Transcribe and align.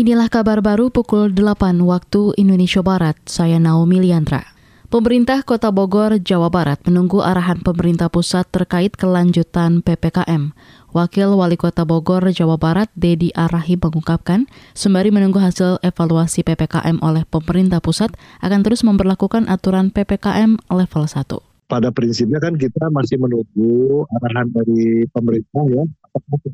Inilah 0.00 0.32
kabar 0.32 0.64
baru 0.64 0.88
pukul 0.88 1.28
8 1.28 1.76
waktu 1.84 2.32
Indonesia 2.40 2.80
Barat. 2.80 3.20
Saya 3.28 3.60
Naomi 3.60 4.00
Liandra. 4.00 4.48
Pemerintah 4.88 5.44
Kota 5.44 5.68
Bogor, 5.68 6.16
Jawa 6.16 6.48
Barat 6.48 6.80
menunggu 6.88 7.20
arahan 7.20 7.60
pemerintah 7.60 8.08
pusat 8.08 8.48
terkait 8.48 8.96
kelanjutan 8.96 9.84
PPKM. 9.84 10.56
Wakil 10.96 11.36
Wali 11.36 11.60
Kota 11.60 11.84
Bogor, 11.84 12.32
Jawa 12.32 12.56
Barat, 12.56 12.88
Dedi 12.96 13.28
Arahim 13.36 13.76
mengungkapkan, 13.76 14.48
sembari 14.72 15.12
menunggu 15.12 15.36
hasil 15.36 15.84
evaluasi 15.84 16.48
PPKM 16.48 17.04
oleh 17.04 17.28
pemerintah 17.28 17.84
pusat, 17.84 18.08
akan 18.40 18.64
terus 18.64 18.80
memperlakukan 18.80 19.52
aturan 19.52 19.92
PPKM 19.92 20.64
level 20.72 21.04
1 21.04 21.44
pada 21.68 21.86
prinsipnya 21.94 22.42
kan 22.42 22.58
kita 22.58 22.90
masih 22.90 23.14
menunggu 23.14 24.02
arahan 24.18 24.50
dari 24.50 25.06
pemerintah 25.14 25.62
ya 25.70 25.86
apakah 26.02 26.50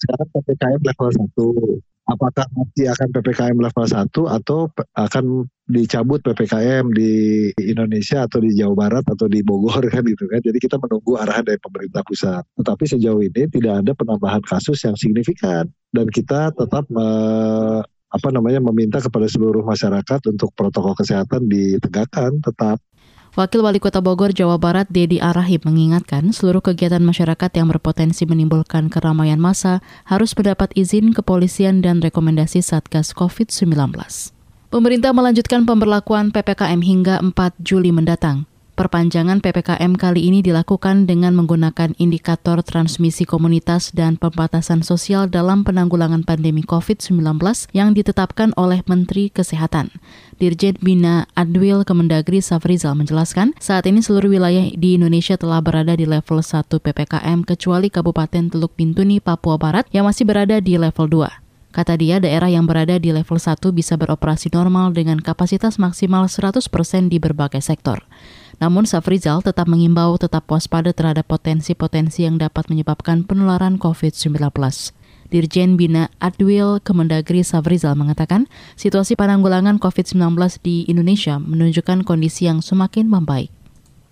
sekarang 0.00 0.28
ppkm 0.32 0.80
level 0.80 1.08
1 1.12 1.93
apakah 2.04 2.44
masih 2.52 2.92
akan 2.92 3.08
PPKM 3.16 3.56
level 3.56 3.86
1 3.88 4.12
atau 4.12 4.68
akan 4.96 5.48
dicabut 5.64 6.20
PPKM 6.20 6.92
di 6.92 7.48
Indonesia 7.64 8.28
atau 8.28 8.44
di 8.44 8.52
Jawa 8.52 8.76
Barat 8.76 9.04
atau 9.08 9.24
di 9.24 9.40
Bogor 9.40 9.80
kan 9.94 10.04
gitu 10.04 10.28
kan. 10.28 10.40
Jadi 10.44 10.58
kita 10.60 10.76
menunggu 10.76 11.16
arahan 11.16 11.48
dari 11.48 11.56
pemerintah 11.56 12.04
pusat. 12.04 12.44
Tetapi 12.60 12.84
sejauh 12.84 13.22
ini 13.24 13.48
tidak 13.48 13.80
ada 13.80 13.92
penambahan 13.96 14.44
kasus 14.44 14.84
yang 14.84 14.96
signifikan 15.00 15.64
dan 15.96 16.06
kita 16.12 16.52
tetap 16.52 16.84
me, 16.92 17.08
apa 18.14 18.28
namanya 18.30 18.60
meminta 18.60 19.00
kepada 19.00 19.26
seluruh 19.26 19.64
masyarakat 19.64 20.20
untuk 20.28 20.52
protokol 20.54 20.94
kesehatan 20.94 21.48
ditegakkan 21.48 22.38
tetap 22.44 22.78
Wakil 23.34 23.66
Wali 23.66 23.82
Kota 23.82 23.98
Bogor, 23.98 24.30
Jawa 24.30 24.62
Barat, 24.62 24.86
Dedi 24.94 25.18
Arahim 25.18 25.58
mengingatkan 25.66 26.30
seluruh 26.30 26.62
kegiatan 26.62 27.02
masyarakat 27.02 27.50
yang 27.58 27.66
berpotensi 27.66 28.22
menimbulkan 28.30 28.86
keramaian 28.86 29.42
massa 29.42 29.82
harus 30.06 30.38
mendapat 30.38 30.70
izin 30.78 31.10
kepolisian 31.10 31.82
dan 31.82 31.98
rekomendasi 31.98 32.62
Satgas 32.62 33.10
COVID-19. 33.10 33.74
Pemerintah 34.70 35.10
melanjutkan 35.10 35.66
pemberlakuan 35.66 36.30
PPKM 36.30 36.78
hingga 36.78 37.18
4 37.18 37.34
Juli 37.58 37.90
mendatang. 37.90 38.46
Perpanjangan 38.74 39.38
PPKM 39.38 39.94
kali 39.94 40.26
ini 40.26 40.42
dilakukan 40.42 41.06
dengan 41.06 41.38
menggunakan 41.38 41.94
indikator 41.94 42.58
transmisi 42.66 43.22
komunitas 43.22 43.94
dan 43.94 44.18
pembatasan 44.18 44.82
sosial 44.82 45.30
dalam 45.30 45.62
penanggulangan 45.62 46.26
pandemi 46.26 46.66
COVID-19 46.66 47.38
yang 47.70 47.94
ditetapkan 47.94 48.50
oleh 48.58 48.82
Menteri 48.90 49.30
Kesehatan. 49.30 49.94
Dirjen 50.42 50.74
Bina 50.82 51.30
Adwil 51.38 51.86
Kemendagri 51.86 52.42
Safrizal 52.42 52.98
menjelaskan, 52.98 53.54
saat 53.62 53.86
ini 53.86 54.02
seluruh 54.02 54.34
wilayah 54.34 54.66
di 54.74 54.98
Indonesia 54.98 55.38
telah 55.38 55.62
berada 55.62 55.94
di 55.94 56.02
level 56.02 56.42
1 56.42 56.66
PPKM 56.66 57.46
kecuali 57.46 57.94
Kabupaten 57.94 58.50
Teluk 58.50 58.74
Bintuni, 58.74 59.22
Papua 59.22 59.54
Barat 59.54 59.86
yang 59.94 60.10
masih 60.10 60.26
berada 60.26 60.58
di 60.58 60.74
level 60.74 61.06
2. 61.06 61.30
Kata 61.70 61.94
dia, 61.94 62.18
daerah 62.18 62.50
yang 62.50 62.66
berada 62.66 62.98
di 62.98 63.14
level 63.14 63.38
1 63.38 63.70
bisa 63.70 63.94
beroperasi 63.94 64.50
normal 64.50 64.90
dengan 64.94 65.22
kapasitas 65.22 65.78
maksimal 65.78 66.26
100% 66.26 66.66
di 67.06 67.22
berbagai 67.22 67.62
sektor. 67.62 68.02
Namun 68.64 68.88
Safrizal 68.88 69.44
tetap 69.44 69.68
mengimbau 69.68 70.16
tetap 70.16 70.48
waspada 70.48 70.96
terhadap 70.96 71.28
potensi-potensi 71.28 72.24
yang 72.24 72.40
dapat 72.40 72.72
menyebabkan 72.72 73.20
penularan 73.28 73.76
COVID-19. 73.76 74.40
Dirjen 75.28 75.76
Bina 75.76 76.08
Adwil 76.16 76.80
Kemendagri 76.80 77.44
Safrizal 77.44 77.92
mengatakan, 77.92 78.48
situasi 78.72 79.20
penanggulangan 79.20 79.76
COVID-19 79.76 80.64
di 80.64 80.88
Indonesia 80.88 81.36
menunjukkan 81.36 82.08
kondisi 82.08 82.48
yang 82.48 82.64
semakin 82.64 83.04
membaik. 83.04 83.52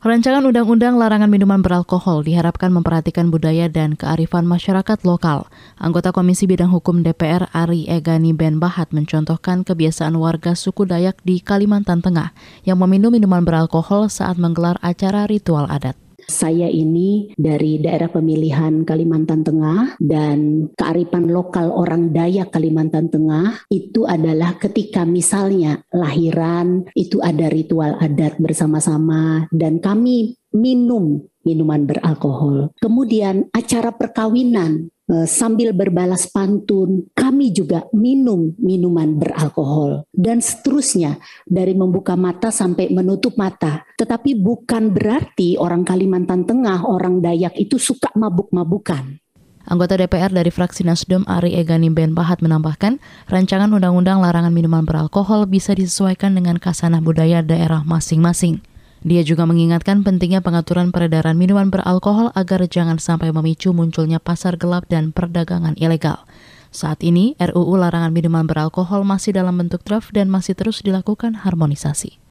Rancangan 0.03 0.43
Undang-Undang 0.43 0.99
Larangan 0.99 1.31
Minuman 1.31 1.63
Beralkohol 1.63 2.27
diharapkan 2.27 2.75
memperhatikan 2.75 3.31
budaya 3.31 3.71
dan 3.71 3.95
kearifan 3.95 4.51
masyarakat 4.51 4.99
lokal. 5.07 5.47
Anggota 5.79 6.11
Komisi 6.11 6.51
Bidang 6.51 6.75
Hukum 6.75 7.07
DPR 7.07 7.47
Ari 7.55 7.87
Egani 7.87 8.35
Ben 8.35 8.59
Bahat 8.59 8.91
mencontohkan 8.91 9.63
kebiasaan 9.63 10.19
warga 10.19 10.59
suku 10.59 10.91
Dayak 10.91 11.23
di 11.23 11.39
Kalimantan 11.39 12.03
Tengah 12.03 12.35
yang 12.67 12.83
meminum 12.83 13.15
minuman 13.15 13.47
beralkohol 13.47 14.11
saat 14.11 14.43
menggelar 14.43 14.75
acara 14.83 15.31
ritual 15.31 15.71
adat. 15.71 16.02
Saya 16.27 16.69
ini 16.71 17.33
dari 17.39 17.79
daerah 17.83 18.11
pemilihan 18.11 18.83
Kalimantan 18.83 19.43
Tengah 19.43 19.97
dan 19.99 20.69
kearifan 20.75 21.31
lokal 21.31 21.71
orang 21.71 22.11
Dayak 22.11 22.55
Kalimantan 22.55 23.09
Tengah 23.09 23.67
itu 23.71 24.07
adalah 24.07 24.59
ketika 24.59 25.07
misalnya 25.07 25.83
lahiran 25.95 26.87
itu 26.95 27.19
ada 27.23 27.47
ritual 27.51 27.99
adat 27.99 28.39
bersama-sama. 28.39 29.47
Dan 29.51 29.79
kami 29.79 30.42
minum 30.55 31.25
minuman 31.43 31.85
beralkohol. 31.85 32.71
Kemudian 32.79 33.51
acara 33.51 33.91
perkawinan 33.91 34.93
Eh, 35.13 35.29
sambil 35.29 35.77
berbalas 35.77 36.25
pantun, 36.33 37.11
kami 37.13 37.53
juga 37.53 37.85
minum 37.93 38.57
minuman 38.57 39.21
beralkohol 39.21 40.09
dan 40.15 40.41
seterusnya 40.41 41.21
dari 41.45 41.77
membuka 41.77 42.17
mata 42.17 42.49
sampai 42.49 42.89
menutup 42.89 43.37
mata. 43.37 43.85
Tetapi 44.01 44.39
bukan 44.41 44.89
berarti 44.89 45.61
orang 45.61 45.85
Kalimantan 45.85 46.49
Tengah, 46.49 46.89
orang 46.89 47.21
Dayak 47.21 47.61
itu 47.61 47.77
suka 47.77 48.09
mabuk-mabukan. 48.17 49.21
Anggota 49.69 50.01
DPR 50.01 50.33
dari 50.33 50.49
fraksi 50.49 50.81
Nasdem 50.87 51.29
Ari 51.29 51.61
Egani 51.61 51.93
Ben 51.93 52.17
Pahat 52.17 52.41
menambahkan, 52.41 52.97
rancangan 53.29 53.69
undang-undang 53.69 54.25
larangan 54.25 54.55
minuman 54.55 54.89
beralkohol 54.89 55.45
bisa 55.45 55.77
disesuaikan 55.77 56.33
dengan 56.33 56.57
kasanah 56.57 57.05
budaya 57.05 57.45
daerah 57.45 57.85
masing-masing. 57.85 58.72
Dia 59.03 59.27
juga 59.27 59.43
mengingatkan 59.51 60.07
pentingnya 60.07 60.47
pengaturan 60.47 60.95
peredaran 60.95 61.35
minuman 61.35 61.75
beralkohol 61.75 62.31
agar 62.39 62.63
jangan 62.71 63.03
sampai 63.03 63.35
memicu 63.35 63.75
munculnya 63.75 64.23
pasar 64.23 64.55
gelap 64.55 64.87
dan 64.87 65.11
perdagangan 65.11 65.75
ilegal. 65.75 66.23
Saat 66.71 67.03
ini, 67.03 67.35
RUU 67.37 67.75
larangan 67.77 68.15
minuman 68.15 68.47
beralkohol 68.47 69.03
masih 69.03 69.35
dalam 69.35 69.59
bentuk 69.59 69.83
draft 69.83 70.15
dan 70.15 70.31
masih 70.31 70.55
terus 70.55 70.81
dilakukan 70.81 71.43
harmonisasi. 71.43 72.23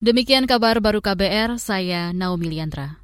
Demikian 0.00 0.48
kabar 0.48 0.80
baru 0.80 1.04
KBR, 1.04 1.60
saya 1.60 2.14
Naomi 2.16 2.48
Liandra. 2.48 2.99